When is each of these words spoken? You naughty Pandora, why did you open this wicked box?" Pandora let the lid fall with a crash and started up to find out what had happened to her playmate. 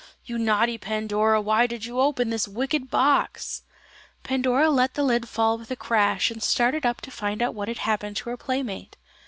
You 0.25 0.39
naughty 0.39 0.79
Pandora, 0.79 1.39
why 1.41 1.67
did 1.67 1.85
you 1.85 1.99
open 1.99 2.31
this 2.31 2.47
wicked 2.47 2.89
box?" 2.89 3.61
Pandora 4.23 4.71
let 4.71 4.95
the 4.95 5.03
lid 5.03 5.29
fall 5.29 5.59
with 5.59 5.69
a 5.69 5.75
crash 5.75 6.31
and 6.31 6.41
started 6.41 6.87
up 6.87 7.01
to 7.01 7.11
find 7.11 7.39
out 7.39 7.53
what 7.53 7.67
had 7.67 7.77
happened 7.77 8.17
to 8.17 8.31
her 8.31 8.37
playmate. 8.37 8.97